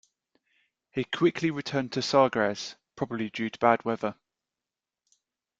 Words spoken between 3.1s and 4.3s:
due to bad weather.